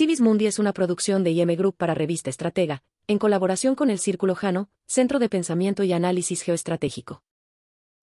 Civis 0.00 0.22
Mundi 0.22 0.46
es 0.46 0.58
una 0.58 0.72
producción 0.72 1.24
de 1.24 1.32
IM 1.32 1.54
Group 1.56 1.76
para 1.76 1.92
Revista 1.92 2.30
Estratega, 2.30 2.82
en 3.06 3.18
colaboración 3.18 3.74
con 3.74 3.90
el 3.90 3.98
Círculo 3.98 4.34
Jano, 4.34 4.70
Centro 4.86 5.18
de 5.18 5.28
Pensamiento 5.28 5.84
y 5.84 5.92
Análisis 5.92 6.40
Geoestratégico. 6.40 7.22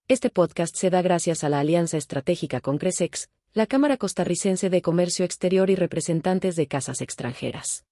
Este 0.06 0.30
podcast 0.30 0.76
se 0.76 0.90
da 0.90 1.02
gracias 1.02 1.42
a 1.42 1.48
la 1.48 1.58
alianza 1.58 1.96
estratégica 1.96 2.60
con 2.60 2.78
Cresex, 2.78 3.30
la 3.52 3.66
Cámara 3.66 3.96
Costarricense 3.96 4.70
de 4.70 4.80
Comercio 4.80 5.24
Exterior 5.24 5.70
y 5.70 5.74
representantes 5.74 6.54
de 6.54 6.68
casas 6.68 7.00
extranjeras. 7.00 7.84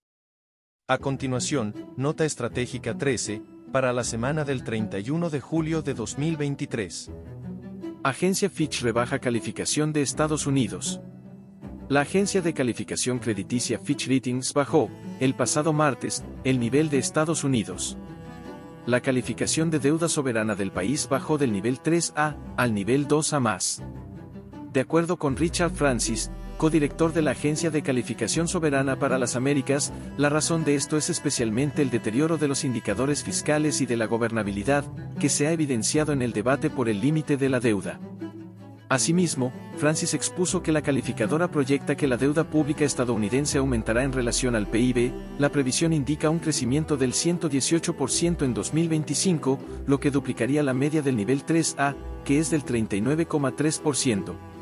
A 0.87 0.99
continuación, 0.99 1.75
Nota 1.97 2.25
Estratégica 2.25 2.97
13, 2.97 3.43
para 3.73 3.93
la 3.93 4.05
semana 4.05 4.45
del 4.45 4.63
31 4.63 5.31
de 5.31 5.41
julio 5.41 5.83
de 5.83 5.95
2023. 5.95 7.11
Agencia 8.05 8.51
Fitch 8.51 8.83
rebaja 8.83 9.19
calificación 9.19 9.93
de 9.93 10.03
Estados 10.03 10.47
Unidos. 10.47 11.01
La 11.89 12.01
agencia 12.01 12.43
de 12.43 12.53
calificación 12.53 13.21
crediticia 13.21 13.79
Fitch 13.79 14.09
Ratings 14.09 14.53
bajó, 14.53 14.91
el 15.21 15.35
pasado 15.35 15.73
martes, 15.73 16.25
el 16.43 16.59
nivel 16.59 16.91
de 16.91 16.99
Estados 16.99 17.45
Unidos. 17.45 17.97
La 18.87 19.01
calificación 19.01 19.71
de 19.71 19.79
deuda 19.79 20.09
soberana 20.09 20.57
del 20.57 20.73
país 20.73 21.09
bajó 21.09 21.39
del 21.39 21.53
nivel 21.53 21.81
3A 21.81 22.35
al 22.57 22.75
nivel 22.75 23.07
2A 23.07 23.39
más. 23.39 23.85
De 24.73 24.81
acuerdo 24.81 25.17
con 25.17 25.37
Richard 25.37 25.71
Francis, 25.71 26.33
codirector 26.59 27.13
de 27.13 27.23
la 27.23 27.31
Agencia 27.31 27.71
de 27.71 27.83
Calificación 27.83 28.49
Soberana 28.49 28.99
para 28.99 29.17
las 29.17 29.37
Américas, 29.37 29.93
la 30.17 30.29
razón 30.29 30.65
de 30.65 30.75
esto 30.75 30.97
es 30.97 31.09
especialmente 31.09 31.83
el 31.83 31.91
deterioro 31.91 32.37
de 32.37 32.49
los 32.49 32.65
indicadores 32.65 33.23
fiscales 33.23 33.81
y 33.81 33.87
de 33.87 33.97
la 33.97 34.07
gobernabilidad, 34.07 34.85
que 35.21 35.29
se 35.29 35.47
ha 35.47 35.53
evidenciado 35.53 36.13
en 36.13 36.23
el 36.23 36.33
debate 36.33 36.69
por 36.69 36.89
el 36.89 37.01
límite 37.01 37.37
de 37.37 37.49
la 37.49 37.61
deuda. 37.61 38.01
Asimismo, 38.89 39.53
Francis 39.79 40.15
expuso 40.15 40.63
que 40.63 40.71
la 40.71 40.81
calificadora 40.81 41.51
proyecta 41.51 41.97
que 41.97 42.07
la 42.07 42.17
deuda 42.17 42.45
pública 42.45 42.85
estadounidense 42.85 43.59
aumentará 43.59 44.05
en 44.05 44.13
relación 44.13 44.55
al 44.55 44.69
PIB, 44.69 45.13
la 45.39 45.49
previsión 45.51 45.93
indica 45.93 46.31
un 46.31 46.39
crecimiento 46.39 46.97
del 46.97 47.13
118% 47.13 48.45
en 48.45 48.55
2025, 48.55 49.59
lo 49.89 49.99
que 49.99 50.13
duplicaría 50.13 50.63
la 50.63 50.73
media 50.73 51.03
del 51.03 51.17
nivel 51.17 51.45
3A, 51.45 51.97
que 52.25 52.39
es 52.39 52.51
del 52.51 52.65
39,3%. 52.65 54.56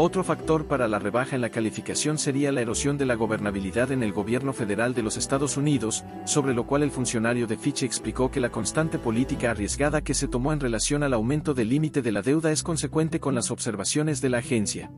Otro 0.00 0.22
factor 0.22 0.66
para 0.66 0.86
la 0.86 1.00
rebaja 1.00 1.34
en 1.34 1.42
la 1.42 1.50
calificación 1.50 2.18
sería 2.18 2.52
la 2.52 2.60
erosión 2.60 2.98
de 2.98 3.04
la 3.04 3.16
gobernabilidad 3.16 3.90
en 3.90 4.04
el 4.04 4.12
gobierno 4.12 4.52
federal 4.52 4.94
de 4.94 5.02
los 5.02 5.16
Estados 5.16 5.56
Unidos, 5.56 6.04
sobre 6.24 6.54
lo 6.54 6.68
cual 6.68 6.84
el 6.84 6.92
funcionario 6.92 7.48
de 7.48 7.56
Fitch 7.56 7.82
explicó 7.82 8.30
que 8.30 8.38
la 8.38 8.50
constante 8.50 9.00
política 9.00 9.50
arriesgada 9.50 10.00
que 10.00 10.14
se 10.14 10.28
tomó 10.28 10.52
en 10.52 10.60
relación 10.60 11.02
al 11.02 11.14
aumento 11.14 11.52
del 11.52 11.70
límite 11.70 12.00
de 12.00 12.12
la 12.12 12.22
deuda 12.22 12.52
es 12.52 12.62
consecuente 12.62 13.18
con 13.18 13.34
las 13.34 13.50
observaciones 13.50 14.20
de 14.20 14.28
la 14.28 14.38
agencia. 14.38 14.92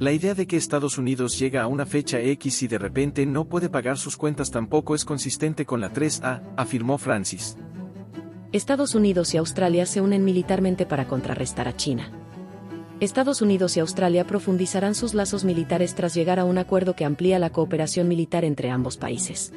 La 0.00 0.10
idea 0.10 0.34
de 0.34 0.48
que 0.48 0.56
Estados 0.56 0.98
Unidos 0.98 1.38
llega 1.38 1.62
a 1.62 1.68
una 1.68 1.86
fecha 1.86 2.18
X 2.18 2.64
y 2.64 2.66
de 2.66 2.78
repente 2.78 3.24
no 3.24 3.44
puede 3.44 3.68
pagar 3.68 3.98
sus 3.98 4.16
cuentas 4.16 4.50
tampoco 4.50 4.96
es 4.96 5.04
consistente 5.04 5.64
con 5.64 5.80
la 5.80 5.92
3A, 5.92 6.42
afirmó 6.56 6.98
Francis. 6.98 7.56
Estados 8.50 8.96
Unidos 8.96 9.32
y 9.34 9.36
Australia 9.36 9.86
se 9.86 10.00
unen 10.00 10.24
militarmente 10.24 10.86
para 10.86 11.06
contrarrestar 11.06 11.68
a 11.68 11.76
China. 11.76 12.27
Estados 13.00 13.42
Unidos 13.42 13.76
y 13.76 13.80
Australia 13.80 14.26
profundizarán 14.26 14.96
sus 14.96 15.14
lazos 15.14 15.44
militares 15.44 15.94
tras 15.94 16.14
llegar 16.14 16.40
a 16.40 16.44
un 16.44 16.58
acuerdo 16.58 16.96
que 16.96 17.04
amplía 17.04 17.38
la 17.38 17.50
cooperación 17.50 18.08
militar 18.08 18.44
entre 18.44 18.70
ambos 18.70 18.96
países. 18.96 19.52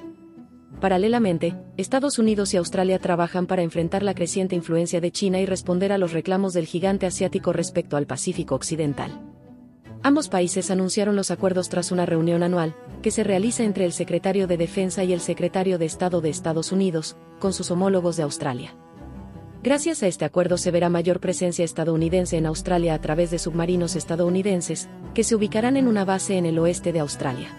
Paralelamente, 0.80 1.56
Estados 1.75 2.20
Unidos 2.20 2.53
y 2.53 2.58
Australia 2.58 3.00
trabajan 3.00 3.48
para 3.48 3.64
enfrentar 3.64 4.03
la 4.03 4.14
creciente 4.14 4.56
influencia 4.56 5.02
de 5.02 5.11
China 5.11 5.39
y 5.39 5.48
responder 5.48 5.92
a 5.92 5.98
los 5.98 6.11
reclamos 6.11 6.53
del 6.53 6.67
gigante 6.67 7.08
asiático 7.08 7.52
respecto 7.52 7.98
al 7.98 8.06
Pacífico 8.06 8.53
Occidental. 8.53 9.20
Ambos 10.03 10.30
países 10.30 10.70
anunciaron 10.70 11.16
los 11.16 11.31
acuerdos 11.31 11.70
tras 11.70 11.92
una 11.92 12.05
reunión 12.05 12.44
anual, 12.44 12.76
que 13.02 13.09
se 13.09 13.23
realiza 13.23 13.64
entre 13.64 13.86
el 13.86 13.92
secretario 13.92 14.45
de 14.45 14.58
Defensa 14.58 15.03
y 15.03 15.14
el 15.14 15.20
secretario 15.20 15.80
de 15.80 15.86
Estado 15.86 16.22
de 16.22 16.30
Estados 16.30 16.72
Unidos, 16.72 17.17
con 17.39 17.53
sus 17.53 17.72
homólogos 17.72 18.17
de 18.17 18.23
Australia. 18.23 18.76
Gracias 19.64 20.02
a 20.02 20.08
este 20.08 20.26
acuerdo 20.26 20.58
se 20.58 20.72
verá 20.72 20.90
mayor 20.90 21.20
presencia 21.20 21.64
estadounidense 21.64 22.36
en 22.36 22.48
Australia 22.48 22.95
a 22.95 22.99
través 22.99 23.30
de 23.30 23.38
submarinos 23.38 23.95
estadounidenses, 23.95 24.89
que 25.14 25.23
se 25.23 25.36
ubicarán 25.36 25.77
en 25.77 25.88
una 25.88 26.04
base 26.04 26.38
en 26.38 26.48
el 26.48 26.58
oeste 26.58 26.92
de 26.92 26.99
Australia. 26.99 27.49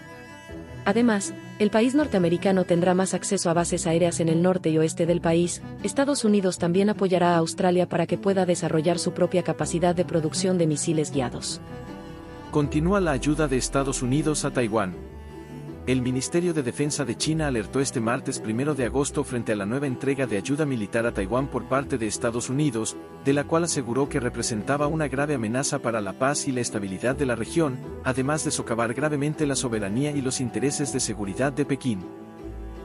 Además, 0.83 1.33
el 1.59 1.69
país 1.69 1.95
norteamericano 1.95 2.65
tendrá 2.65 2.93
más 2.93 3.13
acceso 3.13 3.49
a 3.49 3.53
bases 3.53 3.87
aéreas 3.87 4.19
en 4.19 4.27
el 4.27 4.41
norte 4.41 4.69
y 4.69 4.77
oeste 4.77 5.05
del 5.05 5.21
país. 5.21 5.61
Estados 5.81 6.25
Unidos 6.25 6.57
también 6.57 6.89
apoyará 6.89 7.35
a 7.35 7.37
Australia 7.37 7.87
para 7.87 8.05
que 8.05 8.17
pueda 8.17 8.45
desarrollar 8.45 8.99
su 8.99 9.13
propia 9.13 9.43
capacidad 9.43 9.95
de 9.95 10.03
producción 10.03 10.57
de 10.57 10.67
misiles 10.67 11.09
guiados. 11.09 11.61
Continúa 12.51 12.99
la 12.99 13.11
ayuda 13.11 13.47
de 13.47 13.55
Estados 13.55 14.01
Unidos 14.01 14.43
a 14.43 14.51
Taiwán. 14.51 15.12
El 15.85 16.01
Ministerio 16.01 16.53
de 16.53 16.63
Defensa 16.63 17.03
de 17.03 17.17
China 17.17 17.47
alertó 17.47 17.81
este 17.81 17.99
martes 17.99 18.41
1 18.41 18.73
de 18.73 18.85
agosto 18.85 19.25
frente 19.25 19.51
a 19.51 19.57
la 19.57 19.65
nueva 19.65 19.85
entrega 19.85 20.25
de 20.25 20.37
ayuda 20.37 20.65
militar 20.65 21.05
a 21.05 21.13
Taiwán 21.13 21.47
por 21.47 21.67
parte 21.67 21.97
de 21.97 22.07
Estados 22.07 22.49
Unidos, 22.49 22.95
de 23.25 23.33
la 23.33 23.43
cual 23.43 23.65
aseguró 23.65 24.07
que 24.07 24.21
representaba 24.21 24.87
una 24.87 25.09
grave 25.09 25.33
amenaza 25.33 25.79
para 25.79 25.99
la 25.99 26.17
paz 26.17 26.47
y 26.47 26.53
la 26.53 26.61
estabilidad 26.61 27.17
de 27.17 27.25
la 27.25 27.35
región, 27.35 27.77
además 28.05 28.45
de 28.45 28.51
socavar 28.51 28.93
gravemente 28.93 29.45
la 29.45 29.57
soberanía 29.57 30.11
y 30.11 30.21
los 30.21 30.39
intereses 30.39 30.93
de 30.93 31.01
seguridad 31.01 31.51
de 31.51 31.65
Pekín. 31.65 32.22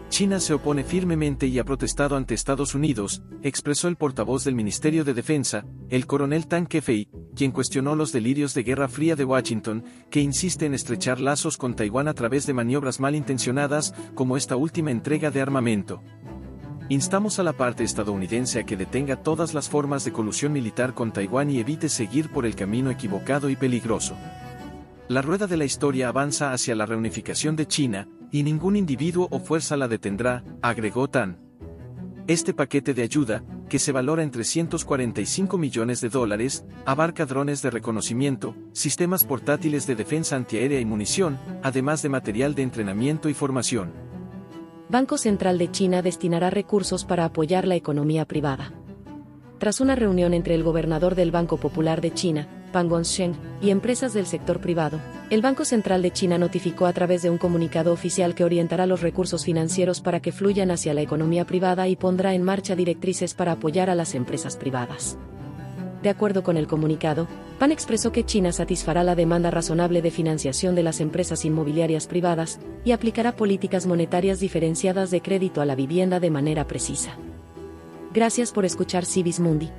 China 0.08 0.40
se 0.40 0.54
opone 0.54 0.84
firmemente 0.84 1.46
y 1.46 1.58
ha 1.58 1.64
protestado 1.64 2.16
ante 2.16 2.34
Estados 2.34 2.74
Unidos, 2.74 3.22
expresó 3.42 3.88
el 3.88 3.96
portavoz 3.96 4.42
del 4.42 4.54
Ministerio 4.54 5.04
de 5.04 5.12
Defensa, 5.12 5.66
el 5.90 6.06
coronel 6.06 6.46
Tan 6.46 6.66
Kefei, 6.66 7.08
quien 7.36 7.52
cuestionó 7.52 7.94
los 7.94 8.10
delirios 8.10 8.54
de 8.54 8.62
Guerra 8.62 8.88
Fría 8.88 9.16
de 9.16 9.24
Washington, 9.24 9.84
que 10.10 10.20
insiste 10.20 10.64
en 10.64 10.74
estrechar 10.74 11.20
lazos 11.20 11.58
con 11.58 11.76
Taiwán 11.76 12.08
a 12.08 12.14
través 12.14 12.46
de 12.46 12.54
maniobras 12.54 13.00
malintencionadas, 13.00 13.94
como 14.14 14.36
esta 14.36 14.56
última 14.56 14.90
entrega 14.90 15.30
de 15.30 15.42
armamento. 15.42 16.02
Instamos 16.88 17.38
a 17.38 17.42
la 17.42 17.52
parte 17.52 17.84
estadounidense 17.84 18.60
a 18.60 18.64
que 18.64 18.78
detenga 18.78 19.22
todas 19.22 19.52
las 19.52 19.68
formas 19.68 20.06
de 20.06 20.12
colusión 20.12 20.54
militar 20.54 20.94
con 20.94 21.12
Taiwán 21.12 21.50
y 21.50 21.58
evite 21.58 21.90
seguir 21.90 22.30
por 22.30 22.46
el 22.46 22.56
camino 22.56 22.90
equivocado 22.90 23.50
y 23.50 23.56
peligroso. 23.56 24.16
La 25.06 25.20
rueda 25.20 25.46
de 25.46 25.58
la 25.58 25.66
historia 25.66 26.08
avanza 26.08 26.52
hacia 26.52 26.74
la 26.74 26.86
reunificación 26.86 27.56
de 27.56 27.66
China, 27.66 28.08
y 28.30 28.42
ningún 28.42 28.76
individuo 28.76 29.28
o 29.30 29.40
fuerza 29.40 29.76
la 29.76 29.88
detendrá, 29.88 30.44
agregó 30.62 31.08
Tan. 31.08 31.38
Este 32.26 32.52
paquete 32.52 32.92
de 32.92 33.02
ayuda, 33.02 33.42
que 33.68 33.78
se 33.78 33.92
valora 33.92 34.22
en 34.22 34.30
345 34.30 35.56
millones 35.56 36.00
de 36.00 36.08
dólares, 36.08 36.64
abarca 36.84 37.24
drones 37.24 37.62
de 37.62 37.70
reconocimiento, 37.70 38.54
sistemas 38.72 39.24
portátiles 39.24 39.86
de 39.86 39.94
defensa 39.94 40.36
antiaérea 40.36 40.80
y 40.80 40.84
munición, 40.84 41.38
además 41.62 42.02
de 42.02 42.10
material 42.10 42.54
de 42.54 42.62
entrenamiento 42.62 43.28
y 43.28 43.34
formación. 43.34 43.92
Banco 44.90 45.18
Central 45.18 45.58
de 45.58 45.70
China 45.70 46.02
destinará 46.02 46.50
recursos 46.50 47.04
para 47.04 47.24
apoyar 47.24 47.66
la 47.66 47.76
economía 47.76 48.24
privada. 48.24 48.72
Tras 49.58 49.80
una 49.80 49.94
reunión 49.96 50.34
entre 50.34 50.54
el 50.54 50.62
gobernador 50.62 51.14
del 51.14 51.30
Banco 51.30 51.56
Popular 51.56 52.00
de 52.00 52.12
China, 52.12 52.48
Pang 52.68 52.88
Gongsheng, 52.88 53.34
y 53.60 53.70
empresas 53.70 54.14
del 54.14 54.26
sector 54.26 54.60
privado, 54.60 55.00
el 55.30 55.42
Banco 55.42 55.64
Central 55.64 56.02
de 56.02 56.10
China 56.10 56.38
notificó 56.38 56.86
a 56.86 56.92
través 56.92 57.22
de 57.22 57.30
un 57.30 57.38
comunicado 57.38 57.92
oficial 57.92 58.34
que 58.34 58.44
orientará 58.44 58.86
los 58.86 59.02
recursos 59.02 59.44
financieros 59.44 60.00
para 60.00 60.20
que 60.20 60.32
fluyan 60.32 60.70
hacia 60.70 60.94
la 60.94 61.02
economía 61.02 61.44
privada 61.44 61.88
y 61.88 61.96
pondrá 61.96 62.34
en 62.34 62.42
marcha 62.42 62.76
directrices 62.76 63.34
para 63.34 63.52
apoyar 63.52 63.90
a 63.90 63.94
las 63.94 64.14
empresas 64.14 64.56
privadas. 64.56 65.18
De 66.02 66.10
acuerdo 66.10 66.42
con 66.44 66.56
el 66.56 66.68
comunicado, 66.68 67.26
PAN 67.58 67.72
expresó 67.72 68.12
que 68.12 68.24
China 68.24 68.52
satisfará 68.52 69.02
la 69.02 69.16
demanda 69.16 69.50
razonable 69.50 70.00
de 70.00 70.12
financiación 70.12 70.76
de 70.76 70.84
las 70.84 71.00
empresas 71.00 71.44
inmobiliarias 71.44 72.06
privadas 72.06 72.60
y 72.84 72.92
aplicará 72.92 73.34
políticas 73.34 73.84
monetarias 73.86 74.38
diferenciadas 74.38 75.10
de 75.10 75.20
crédito 75.20 75.60
a 75.60 75.66
la 75.66 75.74
vivienda 75.74 76.20
de 76.20 76.30
manera 76.30 76.68
precisa. 76.68 77.16
Gracias 78.14 78.52
por 78.52 78.64
escuchar 78.64 79.04
Civis 79.04 79.40
Mundi. 79.40 79.70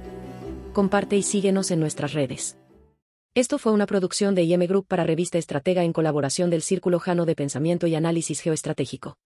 Comparte 0.73 1.15
y 1.15 1.23
síguenos 1.23 1.71
en 1.71 1.79
nuestras 1.79 2.13
redes. 2.13 2.57
Esto 3.35 3.59
fue 3.59 3.71
una 3.71 3.85
producción 3.85 4.33
de 4.33 4.41
IM 4.41 4.65
Group 4.65 4.87
para 4.87 5.03
Revista 5.03 5.37
Estratega 5.37 5.83
en 5.83 5.93
colaboración 5.93 6.49
del 6.49 6.63
Círculo 6.63 6.99
Jano 6.99 7.27
de 7.27 7.35
Pensamiento 7.35 7.85
y 7.85 7.93
Análisis 7.93 8.41
Geoestratégico. 8.41 9.17